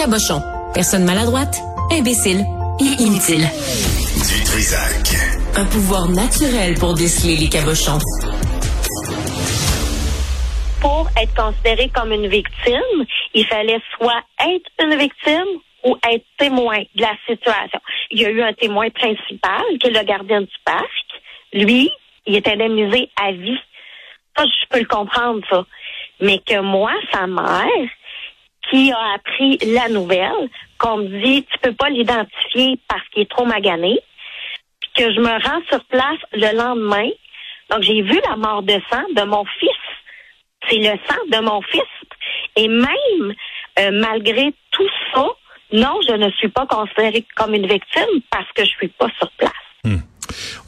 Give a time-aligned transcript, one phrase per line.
[0.00, 0.40] Cabochon.
[0.72, 1.60] Personne maladroite,
[1.92, 2.40] imbécile
[2.80, 3.44] et inutile.
[3.44, 5.12] Du Trisac.
[5.54, 7.98] Un pouvoir naturel pour déceler les cabochons.
[10.80, 13.04] Pour être considéré comme une victime,
[13.34, 17.80] il fallait soit être une victime ou être témoin de la situation.
[18.10, 21.06] Il y a eu un témoin principal, qui est le gardien du parc.
[21.52, 21.90] Lui,
[22.24, 23.60] il est indemnisé à vie.
[24.34, 25.66] Ça, je peux le comprendre, ça.
[26.22, 27.90] Mais que moi, sa mère,
[28.70, 33.30] qui a appris la nouvelle, qu'on me dit, tu peux pas l'identifier parce qu'il est
[33.30, 34.00] trop magané,
[34.80, 37.08] puis que je me rends sur place le lendemain.
[37.70, 39.70] Donc, j'ai vu la mort de sang de mon fils.
[40.68, 41.82] C'est le sang de mon fils.
[42.56, 43.34] Et même,
[43.78, 45.26] euh, malgré tout ça,
[45.72, 49.30] non, je ne suis pas considérée comme une victime parce que je suis pas sur
[49.32, 49.52] place.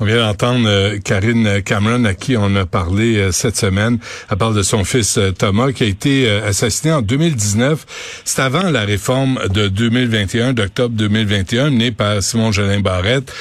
[0.03, 4.01] On vient d'entendre euh, Karine Cameron à qui on a parlé euh, cette semaine.
[4.29, 7.87] Elle parle de son fils euh, Thomas qui a été assassiné en 2019.
[8.25, 13.33] C'est avant la réforme de 2021, d'octobre 2021, menée par Simon Jolin Barrette,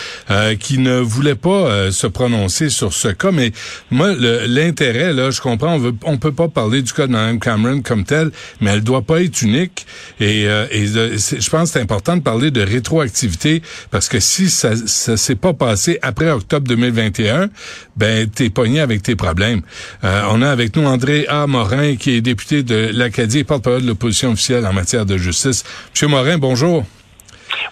[0.59, 3.31] qui ne voulait pas se prononcer sur ce cas.
[3.31, 3.51] Mais
[3.89, 4.13] moi,
[4.47, 7.81] l'intérêt, là, je comprends, on, veut, on peut pas parler du cas de Mme Cameron
[7.81, 9.85] comme tel, mais elle doit pas être unique.
[10.19, 14.71] Et, et je pense que c'est important de parler de rétroactivité parce que si ça,
[14.85, 17.49] ça s'est pas passé après octobre 2021,
[17.95, 19.61] ben t'es pogné avec tes problèmes.
[20.03, 21.47] Euh, on a avec nous André A.
[21.47, 25.63] Morin, qui est député de l'Acadie et porte-parole de l'opposition officielle en matière de justice.
[25.93, 26.85] Monsieur Morin, bonjour.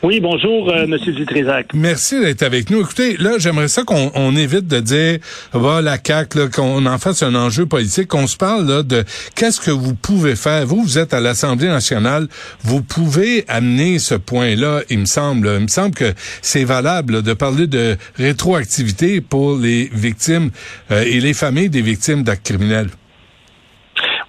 [0.02, 1.72] Oui, bonjour, euh, Monsieur Dutrisac.
[1.73, 2.80] Merci d'être avec nous.
[2.80, 5.19] Écoutez, là, j'aimerais ça qu'on évite de dire,
[5.52, 9.03] va la CAQ, qu'on en fasse un enjeu politique, qu'on se parle là, de
[9.36, 10.66] qu'est-ce que vous pouvez faire.
[10.66, 12.30] Vous, vous êtes à l'Assemblée nationale,
[12.64, 15.52] vous pouvez amener ce point-là, il me semble.
[15.58, 20.52] Il me semble que c'est valable de parler de rétroactivité pour les victimes
[20.92, 22.89] euh, et les familles des victimes d'actes criminels.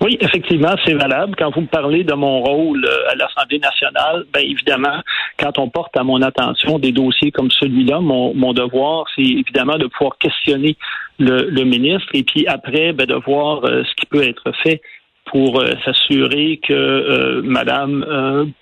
[0.02, 1.36] Oui, effectivement, c'est valable.
[1.36, 5.02] Quand vous me parlez de mon rôle euh, à l'Assemblée nationale, ben évidemment,
[5.38, 9.76] quand on porte à mon attention des dossiers comme celui-là, mon, mon devoir, c'est évidemment
[9.76, 10.76] de pouvoir questionner
[11.18, 14.80] le, le, ministre et puis après, ben, de voir euh, ce qui peut être fait
[15.26, 18.52] pour euh, s'assurer que Madame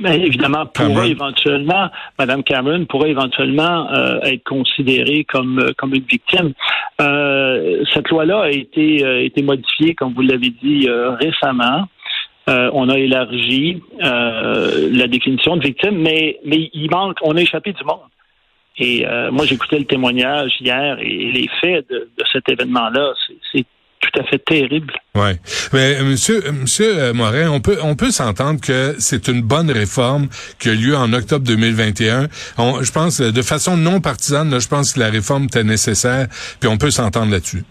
[0.00, 6.04] ben, évidemment, pourrait éventuellement, Mme Cameron pourrait éventuellement euh, être considérée comme euh, comme une
[6.04, 6.52] victime.
[7.00, 11.86] Euh, cette loi-là a été été modifiée, comme vous l'avez dit récemment.
[12.46, 17.84] on a élargi la définition de victime, mais mais il manque, on a échappé du
[17.84, 18.08] monde.
[18.78, 23.12] Et moi, j'écoutais le témoignage hier et, les faits de, de cet événement-là,
[23.52, 23.66] c'est
[24.00, 24.92] tout à fait terrible.
[25.14, 25.36] Ouais,
[25.72, 29.70] mais euh, monsieur monsieur euh, Morin, on peut on peut s'entendre que c'est une bonne
[29.70, 30.28] réforme
[30.58, 32.28] qui a lieu en octobre 2021.
[32.28, 36.26] je pense de façon non partisane, je pense que la réforme était nécessaire,
[36.60, 37.64] puis on peut s'entendre là-dessus.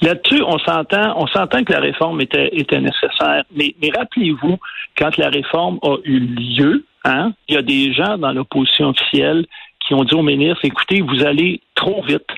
[0.00, 3.42] Là-dessus, on s'entend, on s'entend que la réforme était, était nécessaire.
[3.54, 4.58] Mais, mais rappelez-vous,
[4.96, 9.44] quand la réforme a eu lieu, hein, il y a des gens dans l'opposition officielle
[9.84, 12.28] qui ont dit au ministre, écoutez, vous allez trop vite.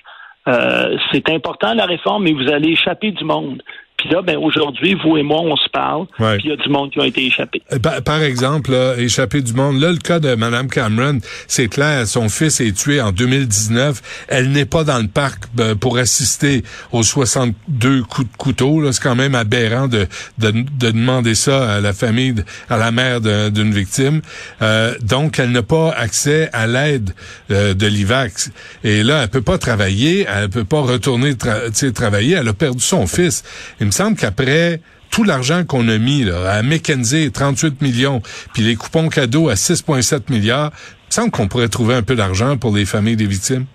[0.47, 3.61] Euh, c'est important la réforme, mais vous allez échapper du monde.
[4.01, 6.07] Puis là, ben aujourd'hui, vous et moi, on se parle.
[6.17, 7.61] Puis il y a du monde qui a été échappé.
[7.71, 9.79] Euh, par, exemple, là, échappé du monde.
[9.79, 12.07] Là, le cas de Mme Cameron, c'est clair.
[12.07, 14.25] Son fils est tué en 2019.
[14.27, 18.91] Elle n'est pas dans le parc ben, pour assister aux 62 coups de couteau.
[18.91, 20.07] C'est quand même aberrant de,
[20.39, 22.33] de, demander ça à la famille,
[22.71, 24.21] à la mère d'une victime.
[24.63, 27.13] Euh, donc, elle n'a pas accès à l'aide
[27.51, 28.49] euh, de l'IVAX.
[28.83, 30.25] Et là, elle peut pas travailler.
[30.27, 32.37] Elle peut pas retourner travailler.
[32.39, 33.43] Elle a perdu son fils
[33.91, 34.79] me semble qu'après
[35.11, 38.21] tout l'argent qu'on a mis à McKenzie, 38 millions,
[38.53, 42.15] puis les coupons cadeaux à 6,7 milliards, il me semble qu'on pourrait trouver un peu
[42.15, 43.65] d'argent pour les familles des victimes.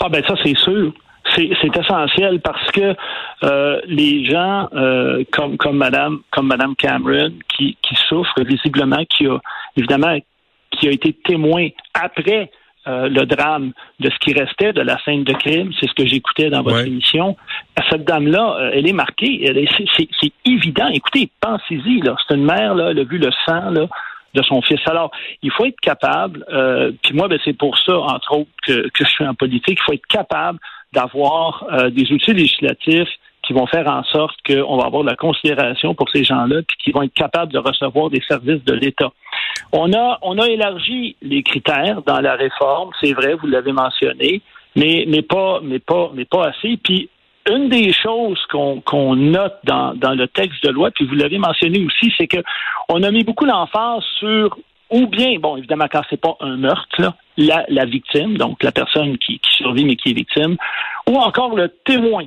[0.00, 0.92] Ah ben ça, c'est sûr.
[1.34, 2.94] C'est essentiel parce que
[3.44, 9.26] euh, les gens euh, comme comme Madame comme Madame Cameron qui, qui souffrent visiblement, qui
[9.26, 9.38] a
[9.76, 10.18] évidemment
[10.72, 12.50] qui a été témoin après
[12.88, 16.06] euh, le drame de ce qui restait de la scène de crime, c'est ce que
[16.06, 17.36] j'écoutais dans votre émission.
[17.90, 19.68] Cette dame-là, euh, elle est marquée.
[19.98, 20.88] c'est, évident.
[20.88, 22.00] Écoutez, pensez-y.
[22.00, 22.74] Là, c'est une mère.
[22.74, 23.86] Là, elle a vu le sang là,
[24.34, 24.80] de son fils.
[24.86, 25.10] Alors,
[25.42, 26.42] il faut être capable.
[26.50, 29.78] Euh, puis moi, ben, c'est pour ça, entre autres, que, que, je suis en politique.
[29.78, 30.58] Il faut être capable
[30.92, 33.10] d'avoir des outils législatifs
[33.50, 36.76] qui vont faire en sorte qu'on va avoir de la considération pour ces gens-là, puis
[36.84, 39.10] qui vont être capables de recevoir des services de l'État.
[39.72, 44.40] On a, on a élargi les critères dans la réforme, c'est vrai, vous l'avez mentionné,
[44.76, 46.76] mais, mais pas, mais pas, mais pas assez.
[46.76, 47.08] Puis
[47.50, 51.84] une des choses qu'on note dans, dans le texte de loi, puis vous l'avez mentionné
[51.84, 52.38] aussi, c'est que
[52.88, 54.56] on a mis beaucoup d'emphase sur
[54.90, 59.18] ou bien, bon, évidemment, quand c'est pas un meurtre, la, la victime, donc la personne
[59.18, 60.56] qui survit mais qui est victime,
[61.08, 62.26] ou encore le témoin.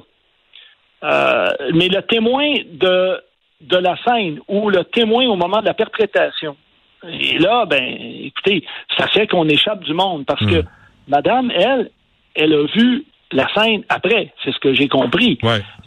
[1.03, 3.21] Euh, mais le témoin de
[3.61, 6.57] de la scène ou le témoin au moment de la perpétration.
[7.07, 8.65] Et là, ben, écoutez,
[8.97, 10.63] ça fait qu'on échappe du monde parce que
[11.07, 11.89] madame, elle,
[12.35, 15.38] elle a vu la scène après, c'est ce que j'ai compris.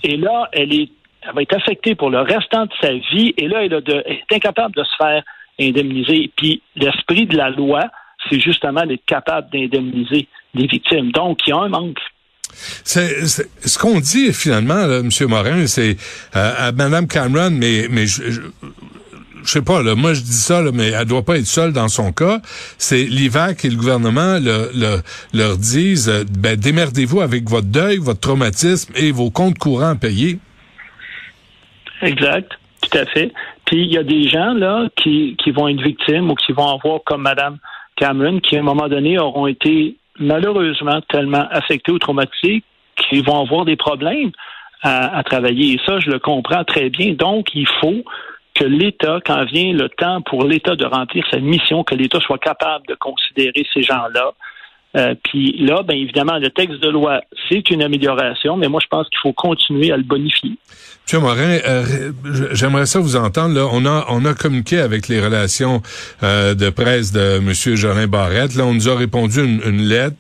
[0.03, 0.89] Et là, elle est
[1.27, 4.75] elle va être affectée pour le restant de sa vie et là, elle, est incapable
[4.77, 5.23] de se faire
[5.59, 6.31] indemniser.
[6.37, 7.81] Puis l'esprit de la loi,
[8.29, 11.11] c'est justement d'être capable d'indemniser les victimes.
[11.13, 11.99] Donc, il y a un manque.
[12.85, 15.11] C'est, ce qu'on dit finalement, M.
[15.29, 15.97] Morin, c'est
[16.35, 18.41] euh, à Mme Cameron, mais, mais je, je,
[19.45, 22.13] sais pas, là, moi je dis ça, mais elle doit pas être seule dans son
[22.13, 22.41] cas.
[22.79, 27.99] C'est l'IVAC et le gouvernement le, le, leur disent euh, ben, démerdez-vous avec votre deuil,
[27.99, 30.39] votre traumatisme et vos comptes courants à payer.
[32.03, 32.53] Exact,
[32.83, 33.33] tout à fait.
[33.65, 36.69] Puis il y a des gens là qui, qui vont être victimes ou qui vont
[36.69, 37.59] avoir comme Mme
[37.97, 42.63] Cameron, qui à un moment donné auront été malheureusement tellement affectés ou traumatisés
[42.97, 44.33] qu'ils vont avoir des problèmes
[44.83, 45.75] à, travailler.
[45.75, 47.15] Et ça, je le comprends très bien.
[47.15, 48.05] Donc, il faut
[48.55, 52.39] que l'État, quand vient le temps pour l'État de remplir sa mission, que l'État soit
[52.39, 54.33] capable de considérer ces gens-là.
[54.97, 58.89] Euh, puis là, bien évidemment, le texte de loi, c'est une amélioration, mais moi, je
[58.89, 60.53] pense qu'il faut continuer à le bonifier.
[61.07, 62.13] Monsieur Morin, euh,
[62.53, 63.55] j'aimerais ça vous entendre.
[63.55, 65.81] Là, on a on a communiqué avec les relations
[66.23, 68.57] euh, de presse de Monsieur Jolin Barrette.
[68.57, 70.17] Là, on nous a répondu une, une lettre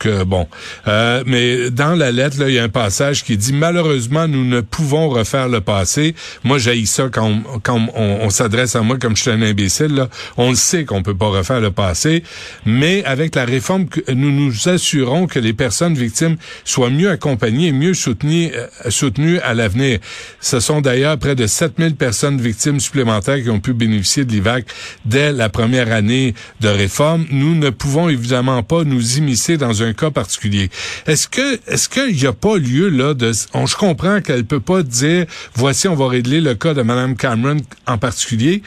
[0.00, 0.48] que bon.
[0.88, 4.60] Euh, mais dans la lettre, il y a un passage qui dit malheureusement, nous ne
[4.60, 6.16] pouvons refaire le passé.
[6.42, 9.94] Moi, j'ai ça quand on, on, s'adresse à moi comme je suis un imbécile.
[9.94, 10.08] Là.
[10.36, 12.24] On le sait qu'on peut pas refaire le passé,
[12.64, 17.94] mais avec la réforme, nous nous assurons que les personnes victimes soient mieux accompagnées mieux
[17.94, 19.98] soutenues, euh, soutenues à l'avenir.
[20.40, 24.64] Ce sont d'ailleurs près de 7000 personnes victimes supplémentaires qui ont pu bénéficier de l'IVAC
[25.04, 27.26] dès la première année de réforme.
[27.30, 30.68] Nous ne pouvons évidemment pas nous immiscer dans un cas particulier.
[31.06, 34.60] Est-ce que est-ce qu'il n'y a pas lieu là de on, je comprends qu'elle peut
[34.60, 38.62] pas dire voici on va régler le cas de Mme Cameron en particulier,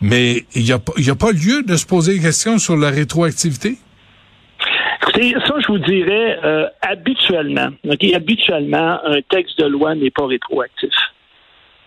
[0.00, 2.90] mais il n'y a, y a pas lieu de se poser des questions sur la
[2.90, 3.78] rétroactivité?
[5.14, 7.68] Ça, je vous dirais, euh, habituellement,
[8.14, 10.94] habituellement, un texte de loi n'est pas rétroactif.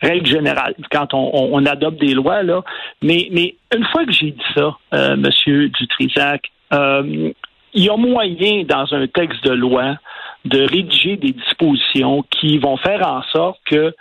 [0.02, 2.62] Règle générale, quand on, adopte des lois, là.
[3.02, 7.31] Mais, mais une fois que j'ai dit ça, euh, Monsieur Dutrisac, euh,
[7.75, 9.98] il y a moyen dans un texte de loi
[10.45, 13.94] de rédiger des dispositions qui vont faire en sorte que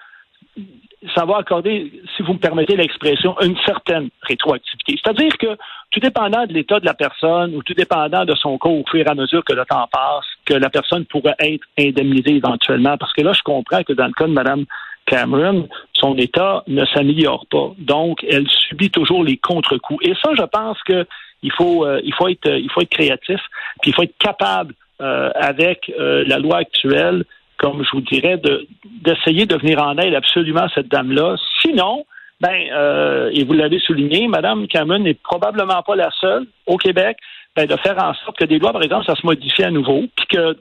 [1.14, 4.98] ça va accorder, si vous me permettez l'expression, une certaine rétroactivité.
[5.02, 5.58] C'est-à-dire que
[5.90, 9.06] tout dépendant de l'état de la personne ou tout dépendant de son cas au fur
[9.06, 12.96] et à mesure que le temps passe, que la personne pourrait être indemnisée éventuellement.
[12.96, 14.64] Parce que là, je comprends que dans le cas de Mme
[15.06, 17.72] Cameron, son état ne s'améliore pas.
[17.78, 20.06] Donc, elle subit toujours les contre-coups.
[20.06, 21.06] Et ça, je pense que
[21.44, 23.40] il faut, euh, il faut être, il faut être créatif,
[23.80, 27.24] puis il faut être capable euh, avec euh, la loi actuelle,
[27.58, 28.66] comme je vous dirais, de
[29.02, 31.36] d'essayer de venir en aide absolument à cette dame-là.
[31.60, 32.06] Sinon,
[32.40, 37.16] ben, et vous l'avez souligné, Madame Cameron n'est probablement pas la seule au Québec,
[37.54, 40.04] ben, de faire en sorte que des lois, par exemple, ça se modifie à nouveau,
[40.16, 40.56] puis que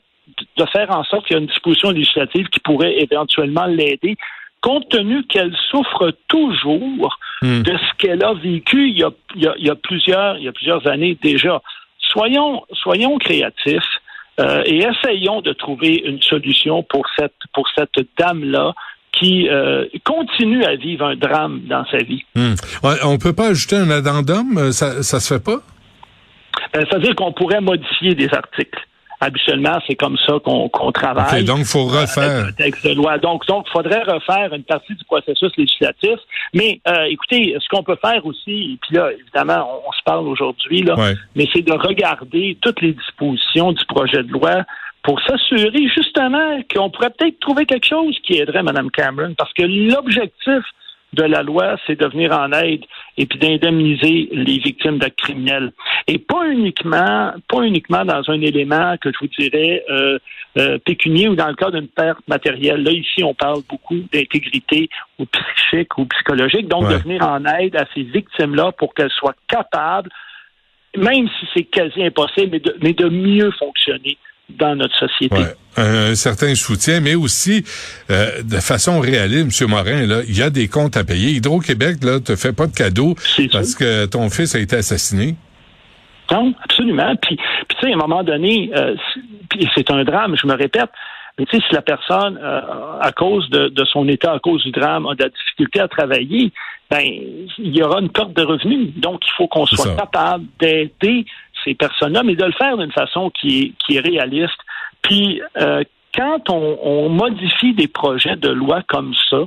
[0.58, 4.18] de faire en sorte qu'il y a une disposition législative qui pourrait éventuellement l'aider
[4.64, 7.62] compte tenu qu'elle souffre toujours hmm.
[7.62, 10.54] de ce qu'elle a vécu il y a, il y a, plusieurs, il y a
[10.54, 11.62] plusieurs années déjà.
[12.00, 13.84] Soyons, soyons créatifs.
[14.40, 18.74] Euh, et essayons de trouver une solution pour cette pour cette dame là
[19.12, 22.24] qui euh, continue à vivre un drame dans sa vie.
[22.34, 22.56] Hmm.
[23.04, 25.60] on peut pas ajouter un addendum, euh, ça ça se fait pas?
[26.74, 28.82] C'est-à-dire qu'on pourrait modifier des articles
[29.24, 31.44] habituellement, c'est comme ça qu'on travaille.
[31.44, 32.56] donc, il faut euh, refaire.
[32.56, 33.18] texte de loi.
[33.18, 36.20] Donc, donc, faudrait refaire une partie du processus législatif.
[36.54, 40.28] Mais, euh, écoutez, ce qu'on peut faire aussi, et puis là, évidemment, on, se parle
[40.28, 40.96] aujourd'hui, là,
[41.36, 44.64] mais c'est de regarder toutes les dispositions du projet de loi
[45.04, 49.34] pour s'assurer justement qu'on pourrait peut-être trouver quelque chose qui aiderait Mme Cameron.
[49.38, 50.64] Parce que l'objectif
[51.14, 52.84] de la loi, c'est de venir en aide
[53.18, 55.72] et puis d'indemniser les victimes d'actes criminels.
[56.08, 60.18] Et pas uniquement, pas uniquement dans un élément que je vous dirais euh,
[60.58, 62.84] euh, pécunier ou dans le cas d'une perte matérielle.
[62.84, 64.90] Là, ici, on parle beaucoup d'intégrité
[65.20, 69.36] ou psychique ou psychologique, donc de venir en aide à ces victimes-là pour qu'elles soient
[69.48, 70.10] capables,
[70.98, 74.18] même si c'est quasi impossible, mais de, mais de mieux fonctionner
[74.58, 75.36] dans notre société.
[75.76, 77.64] Un, certain soutien, mais aussi
[78.12, 79.70] euh, de façon réaliste, M.
[79.70, 81.32] Morin, là, il y a des comptes à payer.
[81.32, 83.16] Hydro-Québec là, te fait pas de cadeau
[83.52, 85.36] parce que ton fils a été assassiné.
[86.32, 87.16] Non, absolument.
[87.22, 88.96] Puis, puis tu sais, à un moment donné, euh,
[89.76, 90.90] c'est un drame, je me répète,
[91.38, 92.62] mais tu sais, si la personne, euh,
[93.02, 95.88] à cause de, de, son état, à cause du drame, a de la difficulté à
[95.88, 96.52] travailler,
[96.90, 98.94] ben, il y aura une perte de revenus.
[98.98, 101.26] Donc, il faut qu'on soit capable d'aider
[101.64, 104.60] ces personnes-là, mais de le faire d'une façon qui est, réaliste.
[105.02, 105.84] Puis, euh,
[106.16, 109.44] quand on, modifie des projets de loi comme ça,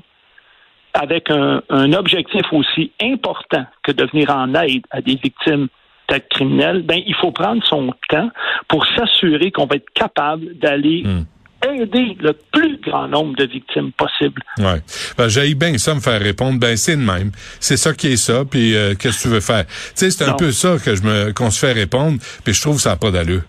[0.94, 5.68] avec un, un objectif aussi important que de venir en aide à des victimes
[6.08, 8.30] d'actes criminels, ben, il faut prendre son temps
[8.68, 11.24] pour s'assurer qu'on va être capable d'aller Hmm.
[11.64, 14.42] Aider le plus grand nombre de victimes possible.
[14.58, 14.82] Ouais.
[15.16, 17.32] Ben, j'ai bien ça me faire répondre, ben c'est de même.
[17.60, 19.66] C'est ça qui est ça, puis euh, qu'est-ce que tu veux faire?
[19.66, 20.36] Tu sais, c'est un Non.
[20.36, 22.96] peu ça que je me qu'on se fait répondre, puis je trouve que ça n'a
[22.96, 23.42] pas d'allure.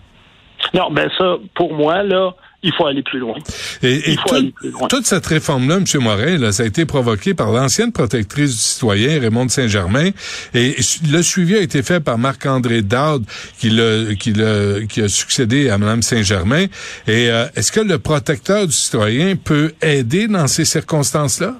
[0.74, 3.36] Non, ben ça, pour moi, là, il faut aller plus loin.
[3.82, 4.88] Et, et Il faut tout- aller plus loin.
[4.88, 5.84] toute cette réforme-là, M.
[6.02, 10.10] Morin, là, ça a été provoqué par l'ancienne protectrice du citoyen, Raymond Saint-Germain,
[10.54, 10.76] et
[11.08, 13.24] le suivi a été fait par Marc-André Dowd,
[13.58, 16.66] qui, a succédé à Mme Saint-Germain.
[17.06, 21.54] Et euh, est-ce que le protecteur du citoyen peut aider dans ces circonstances-là?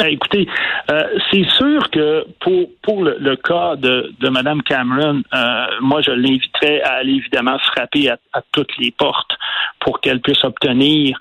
[0.00, 0.46] Euh, Écoutez,
[0.90, 6.10] euh, c'est sûr que pour pour le, cas de, de Mme Cameron, euh, moi je
[6.10, 8.18] l'inviterais à aller évidemment frapper à,
[8.52, 9.32] toutes les portes
[9.80, 11.18] pour qu'elle puisse obtenir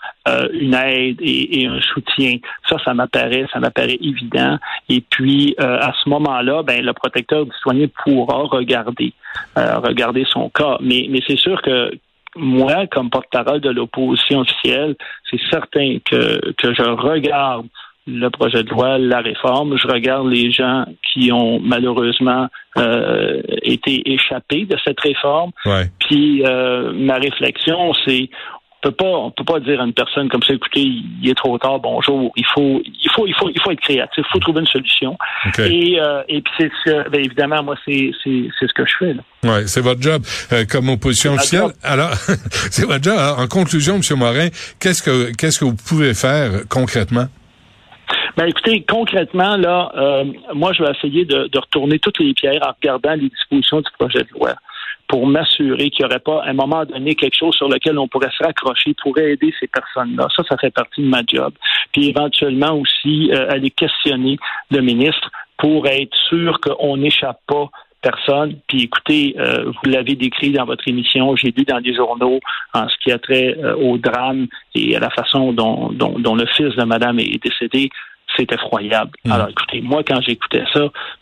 [0.52, 2.36] une aide et, et un soutien.
[2.68, 4.58] Ça, ça m'apparaît, ça m'apparaît évident.
[4.90, 9.14] Et puis à ce moment-là, ben le protecteur du citoyen pourra regarder
[9.56, 10.78] regarder son cas.
[10.82, 11.92] Mais mais c'est sûr que
[12.36, 14.96] moi, comme porte-parole de l'opposition officielle,
[15.30, 17.68] c'est certain que, que je regarde
[18.08, 19.78] le projet de loi, la réforme.
[19.78, 22.48] Je regarde les gens qui ont malheureusement
[22.78, 25.52] euh, été échappés de cette réforme.
[25.66, 25.92] Ouais.
[26.00, 28.30] Puis euh, ma réflexion, c'est
[28.84, 31.34] on peut pas on peut pas dire à une personne comme ça, écoutez, il est
[31.34, 32.32] trop tard, bonjour.
[32.36, 35.18] Il faut il faut il faut il faut être créatif, il faut trouver une solution.
[35.48, 35.60] OK.
[35.60, 38.86] Et euh, et puis c'est ce que, ben, évidemment moi c'est c'est c'est ce que
[38.86, 39.24] je fais là.
[39.44, 40.22] Ouais, c'est votre job
[40.54, 41.74] euh, comme opposition officielle.
[41.84, 42.14] Alors,
[42.72, 43.18] c'est votre job.
[43.18, 44.18] Alors, en conclusion, M.
[44.18, 44.50] Morin,
[44.80, 47.28] qu'est-ce que qu'est-ce que vous pouvez faire concrètement?
[48.38, 52.62] Ben écoutez, concrètement, là, euh, moi, je vais essayer de, de retourner toutes les pierres
[52.62, 54.54] en regardant les dispositions du projet de loi
[55.08, 58.08] pour m'assurer qu'il n'y aurait pas, à un moment donné, quelque chose sur lequel on
[58.08, 60.28] pourrait se raccrocher pour aider ces personnes-là.
[60.36, 61.52] Ça, ça fait partie de ma job.
[61.92, 64.38] Puis éventuellement aussi, euh, aller questionner
[64.70, 67.70] le ministre pour être sûr qu'on n'échappe pas
[68.02, 68.60] personne.
[68.68, 72.40] Puis écoutez, euh, vous l'avez décrit dans votre émission, j'ai lu dans les journaux
[72.74, 76.36] en ce qui a trait euh, au drame et à la façon dont, dont, dont
[76.36, 77.90] le fils de madame est décédé.
[78.38, 79.12] C'est effroyable.
[79.26, 79.32] Mm.
[79.32, 80.82] Alors écoutez, moi, quand j'écoutais ça,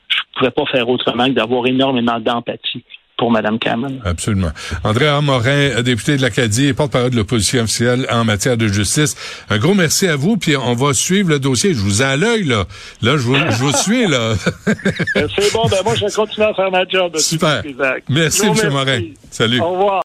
[0.10, 2.84] je pouvais pas faire autrement que d'avoir énormément d'empathie
[3.18, 4.00] pour Mme Cameron.
[4.04, 4.52] Absolument.
[4.84, 9.16] André Morin, député de l'Acadie et porte-parole de l'opposition officielle en matière de justice.
[9.50, 11.74] Un gros merci à vous, puis on va suivre le dossier.
[11.74, 12.66] Je vous ai à l'œil, là.
[13.02, 14.34] Là, je vous, je vous suis, là.
[14.66, 17.16] C'est bon, ben moi, je vais continuer à faire ma job.
[17.18, 17.64] Super.
[18.10, 18.70] Merci, M.
[18.72, 19.00] Morin.
[19.32, 19.62] Salut.
[19.62, 19.94] Au revoir.